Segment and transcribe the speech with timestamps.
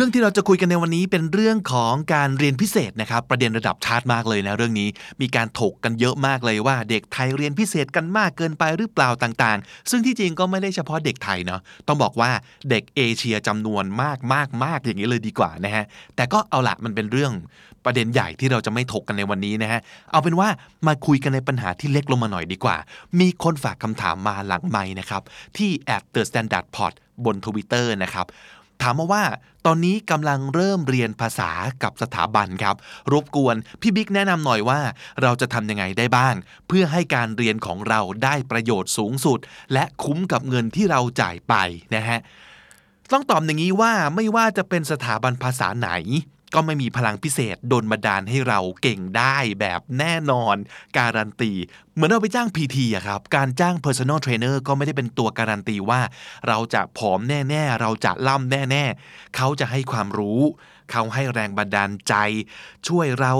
[0.00, 4.88] รื่องที่เราจะคุยกันในวันนี้เป็นเรื่องของการเรียนพิเศษนะครับ ประเด็นระดับชาติมากเลยนะเรื่องนี้
[5.20, 12.30] มีการถกกันเยอะมากเลยว่า เด็กไทยเรียนพิเศษกันมากเกินไปหรือเปล่าต่างๆ ซึ่งที่จริงก็ไม่ได้เฉพาะเด็กไทยเนาะต้องบอกว่า
[12.70, 15.84] เด็กเอเชียจำนวนมากมากมากอย่างนี้เลยดีกว่านะฮะ
[16.16, 17.32] แต่ก็เอาละมันเป็นเรื่อง
[17.84, 19.80] ประเด็นใหญ่ที่เราจะไม่ถกกันในวันนี้นะฮะ
[20.10, 20.48] เอาเป็นว่า
[20.86, 22.76] มาคุยกันในปัญหาที่เล็กลงมาหน่อยดีกว่า
[23.20, 25.22] มีคนฝากคำถามมาหลังไม้นะครับ
[25.56, 26.92] ที่ at the standard pod
[27.24, 28.26] บน Twitter นะครับ
[28.82, 29.24] ถามมาว่า
[29.66, 31.50] ตอนนี้กำลังเริ่มเรียนภาษา
[31.82, 32.76] กับสถาบันครับ
[33.12, 34.80] รบกวนพี่บิ๊กแนะนำหน่อยว่า
[35.22, 36.34] เราจะทำยังไงได้บ้าง
[36.68, 39.38] เพื่อให้การเรียนของเราได้ประโยชน์สูงสุด
[39.72, 41.54] และคุ้มกับเงินที่เราจ่ายไป
[41.94, 42.20] นะฮะ
[43.12, 45.90] ต้องตอบอย่างนี้ว่าไม่ว่าจะเป็นสถาบันภาษาไหน
[46.54, 50.56] ก็ไม่มีพลังพิเศษโดนบันดาลให้เราเก่งได้แบบแน่นอน
[50.98, 51.52] การันตี
[51.94, 56.00] เหมือนเราไปจ้าง PT อะครับ การจ้าง personal trainer ก็ไม่ได้เป็นตัวการันตีว่า
[56.48, 60.40] เราจะผอมแน่ ๆ เราจะล่ำแน่ ๆ เขาจะให้ความรู้
[60.92, 62.14] เขาให้แรงบันดาลใจ
[62.88, 63.32] ช่วยเรา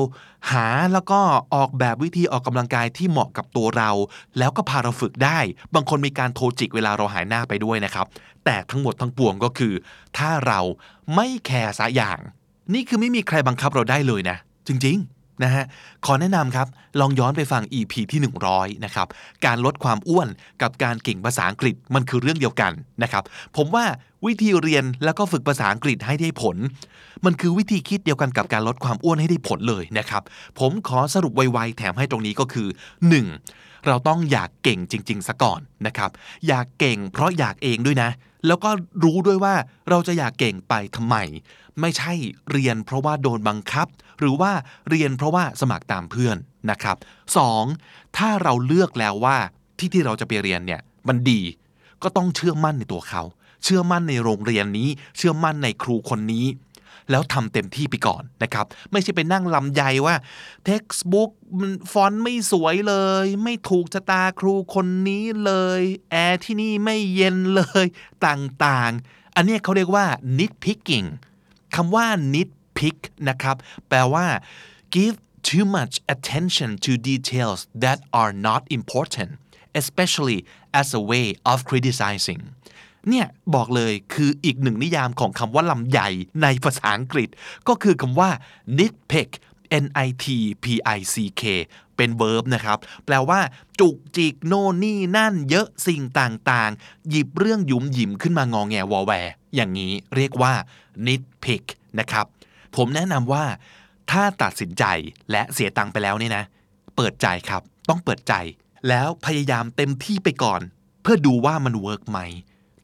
[0.50, 1.20] หาแล้วก็
[1.54, 3.90] ออกแบบวิธีออกกำลังกายที่เหมาะกับตัวเรา
[4.38, 5.38] แล้วก็พาเราฝึกได้
[5.74, 8.06] บางคนมีการโทรจิกเวลาเราหายหน้าไปด้วยนะครับ
[8.44, 9.74] แต่ทั้งหมดทั้งปวงก็คือ
[10.18, 10.60] ถ้าเรา
[11.14, 12.18] ไม่แคร์สะอย่าง
[12.74, 14.36] นี่คือไม่มีใครบังคับเราได้เลยนะ
[14.68, 15.64] จริงๆนะฮะ
[16.06, 16.66] ขอแนะนำครับ
[17.00, 18.20] ลองย้อนไปฟัง EP ที่
[18.52, 19.06] 100 นะครับ
[19.46, 20.28] การลดความอ้วน
[20.62, 23.24] กับการเก่งภาษาอังกฤษมันคือเรื่องเดียวกันนะครับ
[23.56, 23.84] ผมว่า
[24.26, 26.56] วิธีเรียนแล้วก็ฝึกภาษาอังกฤษให้ได้ผล
[27.24, 30.22] มันคือวิธีคิดเดียวกันกับการลดความอ้วนให้ได้ผลเลยนะครับ
[30.58, 32.68] ผมขอสรุปไวๆแถมให้ตรงนี้ก็คือ
[33.26, 33.86] 1.
[33.86, 36.10] เราต้องอยากเก่งจริง ๆ ซะก่อนนะครับ
[36.48, 38.10] อยากเก่งเพราะอยากเองด้วยนะ
[38.46, 38.70] แล้วก็
[39.04, 39.54] รู้ด้วยว่า
[39.90, 41.16] เราจะอยากเก่งไปทำไม
[41.80, 42.12] ไม่ใช่
[42.52, 43.86] เรียนเพราะว่าโดนบังคับ
[44.18, 44.52] หรือว่า
[44.90, 46.36] เรียนเพราะว่าสมัครตามเพื่อน
[46.70, 46.96] นะครับ
[47.56, 48.16] 2.
[48.16, 49.36] ถ้าเราเลือกแล้วว่า
[49.78, 51.40] ที่ที่เราจะไปเรียนเนี่ยมันดี
[52.02, 53.22] ก็ต้องเชื่อมั่นในตัวเขา
[53.62, 56.46] เชื่อมั่นในโรงเรียนนี้ เชื่อมั่นในครูคนนี้
[57.10, 60.14] แล้วทำเต็มที่ไปก่อนนะครับ ไม่ใช่ไปนั่งลำใยว่า
[60.68, 67.86] textbook มันฟอนต์ไม่สวยเลย ไม่ถูกชะตาครูคนนี้เลย แอร์ที่นี่ไม่เย็นเลย
[68.26, 70.06] ต่างๆ อันนี้เขาเรียกว่า
[70.38, 71.08] nitpicking
[71.74, 72.98] คำว่า nitpick
[73.28, 73.56] นะครับ
[73.88, 74.26] แปลว่า
[74.94, 75.16] give
[75.50, 79.30] too much attention to details that are not important
[79.80, 80.38] especially
[80.80, 82.40] as a way of criticizing
[83.08, 86.08] เนี่ยบอกเลยคืออีกหนึ่งนิยามของคำว่าลำใหญ่
[86.42, 87.28] ในภาษาอังกฤษ
[87.68, 88.30] ก็คือคำว่า
[88.78, 89.30] nitpick
[89.84, 90.26] n i t
[90.64, 91.42] p i c k
[91.96, 93.40] เป็น verb นะครับ แปลว่า
[93.80, 99.12] จุกจิกโน่นนี่นั่นเยอะสิ่งต่างๆ หยิบเรื่องยุมหยิมขึ้นมางองแงวอแว
[99.54, 100.52] อย่างนี้เรียกว่า
[101.06, 101.64] nitpick
[101.98, 102.26] นะครับ
[102.76, 103.44] ผมแนะนำว่า
[104.10, 104.84] ถ้าตัดสินใจ
[105.30, 106.44] และเสียตังค์ไปแล้วเนี่ยนะ
[106.96, 108.34] เปิดใจครับ ต้องเปิดใจ
[108.88, 110.60] แล้วพยายามเต็มที่ไปก่อน
[111.02, 112.18] เพื่อดูว่ามัน work ไหม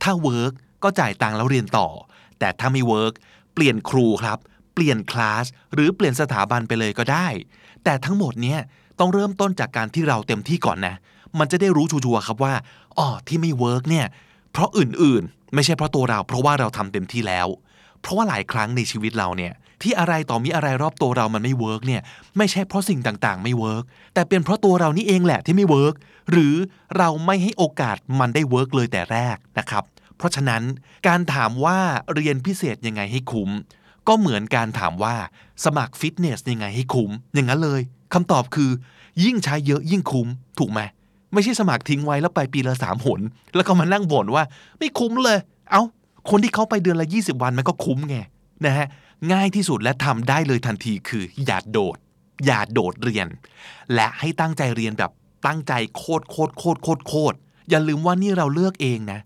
[0.04, 0.53] ถ้า work
[0.84, 1.88] ก็จ่ายตังค์แล้วเรียนต่อ
[2.38, 3.12] แต่ถ้าไม่ work
[3.54, 4.38] เปลี่ยนครูครับ
[4.75, 5.44] เปลี่ยนคลาส
[5.75, 7.26] หรือเปลี่ยนสถาบันไปเลยก็ได้
[7.84, 8.59] แต่ทั้งหมดเนี้ย
[8.98, 10.94] ต้องเริ่มต้นจากการที่เราเต็มที่ก่อนนะ
[11.38, 12.54] มันจะได้รู้ชัวร์ครับว่า
[12.98, 14.06] อ๋อที่ไม่ work เนี่ย
[14.53, 17.47] เพราะอื่นๆ ไม่ใช่เพราะตัวเรา เพราะว่าเราทำเต็มที่แล้ว
[18.00, 22.03] เพราะว่าหลายครั้งในชีวิตเราเนี่ยที่อะไรต่อมีอะไรรอบตัวเรามันไม่ work เนี่ย
[22.37, 25.94] ไม่ใช่เพราะสิ่งต่างๆ ไม่ work แต่เป็นเพราะตัวเรานี่เองแหละที่ไม่ work
[26.31, 26.54] หรือ
[26.98, 29.84] เราไม่ให้โอกาสมันได้ work เลยแต่แรกนะครับ
[30.25, 30.62] เพราะฉะนั้น
[31.09, 31.79] การถามว่า
[32.15, 33.51] เรียนพิเศษยังไงให้คุ้ม
[34.09, 35.15] ก็เหมือนการถามว่า
[35.65, 37.81] สมัครฟิตเนสยังไงให้คุ้ม อย่างนั้นเลย
[38.15, 38.71] คำตอบคือ
[39.25, 40.81] ยิ่งใช้เยอะยิ่งคุ้ม ถูกไหม
[41.33, 43.21] ไม่ใช่สมัครทิ้งไว้แล้วไปปีละสามหน
[43.55, 44.45] แล้วก็มานั่งบ่นว่า
[44.79, 45.39] ไม่คุ้มเลย
[45.71, 45.83] เอา้า
[46.31, 48.17] คนที่เขาไปเดือนละ 20 วันมันก็คุ้มไง
[48.67, 48.87] นะฮะ
[49.33, 51.97] ง่ายที่สุดและทำได้เลยทันทีคือ อย่าโดด
[52.47, 53.29] อย่าโดดเรียน
[53.95, 55.11] และให้ตั้งใจเรียนแบบ
[55.47, 57.37] ตั้งใจโคตรโคตรโคตรโคตรโคตร
[57.70, 59.20] อย่าลืมว่านี่เราเลือกเองนะ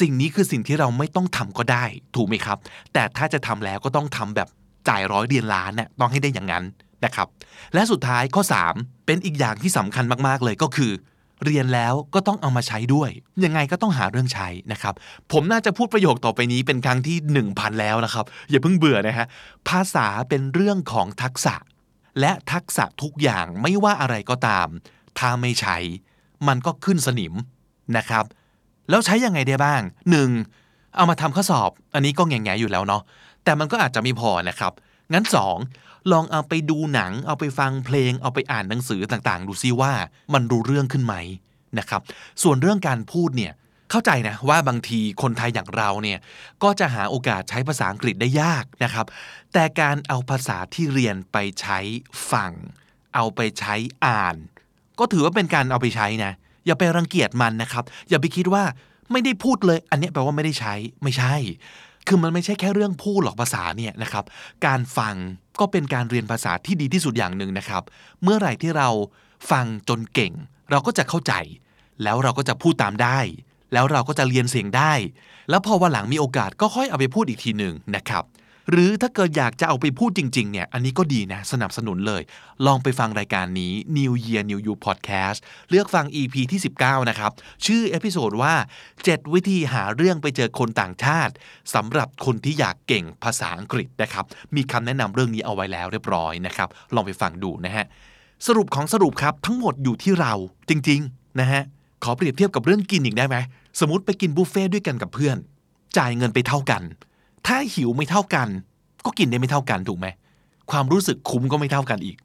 [0.00, 1.84] สิ่งนี้คือสิ่งที่เราไม่ต้องทำก็ได้
[2.16, 2.58] ถูกไหมครับ
[2.92, 4.48] แต่ถ้าจะทำแล้วก็ต้องทำแบบ
[4.88, 6.64] จ่ายร้อยเรียนล้านน่ะต้องให้ได้อย่างนั้น
[7.04, 7.26] นะครับ
[7.74, 8.42] และสุดท้ายข้อ
[8.74, 10.92] 3 เป็นอีกอย่างที่สำคัญมากๆเลยก็คือ
[11.44, 13.10] เรียนแล้วก็ต้องเอามาใช้ด้วย
[13.44, 14.94] ยังไงก็ต้องหาเรื่องใช้นะครับ
[15.32, 17.16] ผมน่าจะพูดประโยคต่อไปนี้เป็นครั้งที่
[17.50, 19.26] 1,000 แล้วนะครับ อย่าเพิ่งเบื่อนะฮะ
[19.68, 21.54] ภาษาเป็นเรื่องของทักษะ
[22.20, 24.68] และทักษะทุกอย่างไม่ว่าอะไรก็ตาม
[25.18, 25.76] ถ้าไม่ใช้
[26.48, 27.34] มันก็ขึ้นสนิม
[27.96, 28.24] นะครับ
[28.92, 29.82] แล้วใช้ยังไงได้บ้าง
[30.38, 30.96] 1.
[30.96, 33.02] เอามาทำข้อสอบ อันนี้ก็แง่ๆอยู่แล้วเนาะ
[33.44, 34.72] แต่มันก็อาจจะไม่พอนะครับ
[35.12, 35.56] งั้นสอง
[36.12, 39.92] ลองเอาไปดูหนัง เอาไปฟังเพลง เอาไปอ่านหนังสือต่างๆ ดูซิว่า
[40.34, 41.14] มันรู้เรื่องขึ้นไหม
[41.78, 42.00] นะครับ
[42.42, 43.52] ส่วนเรื่องการพูดเนี่ย
[43.90, 46.18] เข้าใจนะว่าบางทีคนไทยอย่างเราเนี่ย
[46.62, 49.06] ก็จะหาโอกาสใช้ภาษาอังกฤษได้ยากนะครับ
[49.52, 51.78] แต่การเอาภาษาที่เรียนไปใช้
[52.30, 52.52] ฟัง
[53.14, 53.74] เอาไปใช้
[54.06, 54.36] อ่าน
[54.98, 56.32] ก็ถือว่าเป็นการเอาไปใช้นะ
[56.66, 58.64] อย่าไปรังเกียจมันนะครับ อย่าไปคิดว่า
[59.12, 61.34] ไม่ได้พูดเลย อันนี้แปลว่าไม่ได้ใช้ไม่ใช่
[62.06, 64.24] คือมันไม่ใช่แค่เรื่องพูดหรอกภาษาเนี่ยนะครับ
[64.66, 65.14] การฟัง
[65.60, 67.82] ก็เป็นการเรียนภาษาที่ดีที่สุดอย่างหนึ่งนะครับ
[68.22, 68.88] เมื่อไหร่ที่เรา
[69.50, 70.32] ฟังจนเก่ง
[70.70, 71.32] เราก็จะเข้าใจ
[72.02, 73.18] แล้วเราก็จะพูดตามได้
[73.72, 74.92] แล้วเราก็จะเรียนเสียงได้
[75.50, 78.24] แล้วพอวันหลังมีโอกาสก็ค่อยเอาไปพูดอีกทีหนึ่งนะครับ
[78.70, 82.22] หรือถ้าเกิดอยากจะเอาไปพูดจริงๆเนี่ยอันนี้ก็ดีนะ สนับสนุนเลย
[82.66, 85.38] ลองไปฟังรายการนี้ New Year New You Podcast
[85.70, 87.32] เลือกฟัง EP ที่ 19 นะครับ
[87.66, 88.54] ชื่อ episode ว่า
[88.94, 91.32] 7 วิธีหาเรื่องไปเจอคนต่างชาติ
[91.74, 94.24] สำหรับคนที่อยากเก่งภาษาอังกฤษนะครับ
[94.56, 97.84] มีคำแนะนำเรื่องนี้เอาไว้แล้วเรียบร้อยนะครับ ลองไปฟังดูนะฮะ
[98.46, 100.32] สรุปของสรุปครับทั้งหมดอยู่ที่เรา
[100.68, 101.62] จริงๆนะฮะ
[102.04, 103.36] ขอเปรียบเทียบกับเรื่องกินอีกได้ไหม
[103.80, 105.36] สมมติไปกินบุฟเฟ่ด้วยกันกับเพื่อน
[105.96, 106.82] จ่ายเงินไปเท่ากัน
[107.46, 108.48] ถ้าหิวไม่เท่ากัน
[109.04, 110.06] ก็กินได้ไม่เท่ากันถูกไหม
[110.70, 112.16] ความรู้สึกคุ้มก็ไม่เท่ากันอีก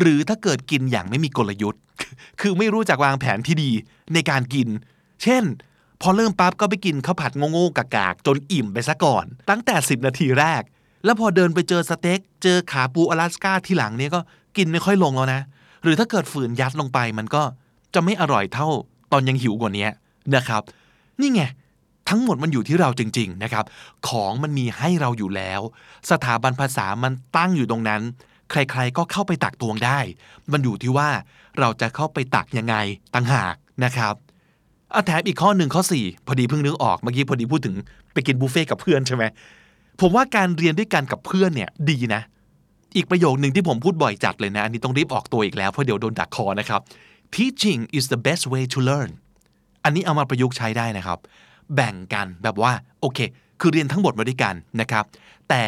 [0.00, 1.80] หรือถ้าเกิดกินอย่างไม่มีกลยุทธ์
[2.40, 3.70] คือไม่รู้จักวางแผนที่ดี
[4.14, 4.68] ในการกิน
[5.22, 5.44] เช่น
[6.02, 10.62] พอเริ่มปั๊บก็ไปกินข้าวผัดโง่ๆกากๆจนอิ่มไปซะก่อน ตั้งแต่ 10 นาทีแรก
[11.04, 14.20] แล้วพอเดินไปเจอสเต็ก เจอขาปูอลาสก้าที่หลังเนี่ยก็
[14.56, 15.40] กินไม่ค่อยลงแล้วนะ
[15.82, 17.42] หรือถ้าเกิดฝืนยัดลงไปมันก็
[17.94, 18.68] จะไม่อร่อยเท่า
[19.12, 19.88] ตอนยังหิวกว่านี้
[20.36, 20.62] นะครับ
[21.20, 21.42] นี่ไง
[22.08, 23.64] ทั้งหมดมันอยู่ที่เราจริง ๆนะครับ
[24.08, 25.60] ของมันมีให้เราอยู่แล้ว
[26.10, 28.02] สถาบันภาษามันตั้งอยู่ตรงนั้น
[28.50, 29.98] ใครๆก็เข้าไปตักตวงได้
[30.52, 31.08] มันอยู่ที่ว่า
[31.58, 32.76] เราจะเข้าไปตักยังไง
[33.14, 33.54] ต่างหาก
[33.84, 34.14] นะครับ
[34.94, 37.74] อาแถมอีกข้อหนึ่งข้อ 4 พอดีเพิ่งนึกออกเมื่อกี้พอดีพูดถึง
[38.12, 39.24] ไปกินบุฟเฟ่ต์กับเพื่อนใช่ไหม
[40.00, 42.22] ผมว่าการเรียนด้วยกันกับเพื่อนเนี่ยดีนะ
[42.96, 46.80] อีกประโยคหนึ่งที่ผมพูดบ่อยจัดเลยนะ อันนี้ต้องรีบออกตัวอีกแล้วเพราะเดี๋ยวโดนดักคอนะครับ
[47.34, 49.10] teaching is the best way to learn
[49.84, 51.18] อันนี้เอามาประยุกต์ใช้ได้นะครับ
[51.74, 53.18] แบ่งกันแบบว่าโอเค
[53.60, 55.04] คือเรียนทั้งหมดมาด้วยกันนะครับ
[55.50, 55.64] แต่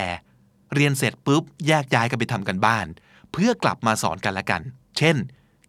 [0.75, 2.87] เรียนเสร็จปุ๊บแยกย้ายกันไปทำกันบ้าน
[3.32, 4.62] เพื่อกลับมาสอนกันละกัน
[4.98, 5.16] เช่น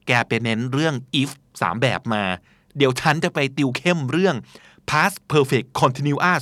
[0.07, 2.23] แกไปเน้นเรื่อง if 3แบบมา
[2.77, 4.35] เดี๋ยวฉันจะไปติวเข้มเรื่อง
[4.89, 6.41] past perfect continuous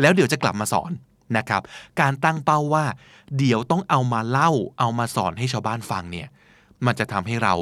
[0.00, 0.90] แล้วเดี๋ยวจะกลับมาสอน
[1.36, 1.62] นะครับ
[2.00, 2.84] การตั้งเป้าว่า
[3.38, 6.28] เดี๋ยวต้องเอามาเล่าเอามาสอนให้ชาวบ้านฟังเนี่ย
[6.86, 7.54] มันจะทำให้เรา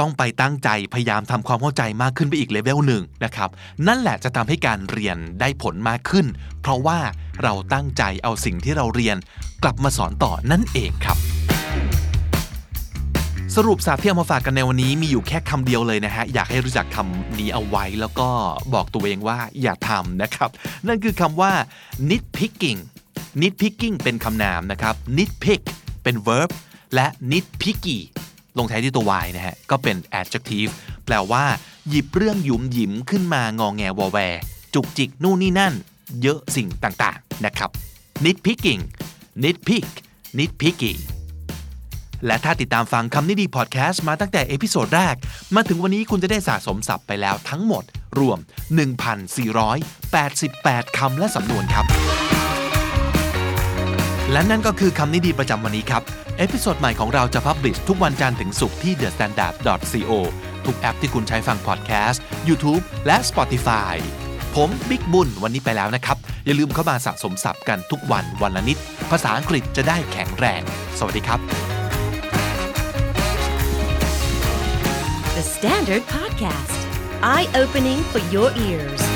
[0.00, 3.50] ต้องไปตั้งใจพยายามทำความเข้าใจมากขึ้นไปอีกเลเวลหนึ่งนะครับ
[3.86, 6.26] นั่นแหละจะทำให้การเรียนได้ผลมากขึ้น
[6.60, 6.98] เพราะว่า
[7.42, 9.16] เราตั้งใจเอาสิ่งที่เราเรียน
[9.62, 11.18] กลับมาสอนต่อนั่นเองครับ
[13.56, 18.28] สรุปสาบที่เอามาฝากกันในวันนี้มีอยู่แค่คำเดียวเลยนะฮะ อยากให้รู้จักคำนี้เอาไว้แล้วก็
[18.74, 20.50] บอกตัวเองว่าอย่าทำนะครับ
[20.86, 21.52] นั่นคือคำว่า
[22.10, 22.80] nitpicking
[23.40, 25.62] nitpicking เป็นคำนามนะครับ nitpick
[26.02, 26.50] เป็น verb
[26.94, 27.98] และ nitpicky
[28.58, 30.72] ลงท้ายที่ตัว y นะฮะ ก็เป็น adjective
[31.06, 31.44] แปลว่า
[31.88, 34.40] หยิบเรื่องหยุมหยิมขึ้นมางองแงวอแวร์
[34.74, 35.74] จุกจิกนู่นนี่นั่น
[36.22, 37.70] เยอะสิ่งต่างๆนะครับ
[38.24, 38.82] nitpicking
[39.42, 39.88] nitpick
[40.38, 40.94] nitpicky
[42.26, 45.14] และถ้าติดตามฟังคำนี้ดีพอดแคสต์มาตั้งแต่ episode แรก
[45.54, 47.84] มาถึงวันนี้คุณจะได้สะสมศัพท์ไปแล้วทั้งหมด
[48.18, 48.38] รวม
[49.68, 51.86] 1,488 คำและสำนวนครับ
[54.32, 56.02] และนั่นก็คือคำนี้ดีประจำวันนี้ครับ
[56.38, 60.12] episode ใหม่ของเราจะ publish ทุกวันจันทร์ถึงศุกร์ที่ thestandard.co
[60.66, 63.94] ทุกแอปที่คุณใช้ฟังพอดแคสต์ YouTube และ Spotify
[64.54, 66.16] ผมบิ๊กบุญวันนี้ไปแล้วนะครับ
[66.46, 68.78] อย่าลืมเข้ามาสะสมศัพท์กันทุกวันวันละนิด
[69.10, 70.62] ภาษาอังกฤษจะได้แข็งแรง
[70.98, 71.40] สวัสดีครับ
[75.36, 76.78] The Standard Podcast,
[77.34, 79.15] eye opening for your ears.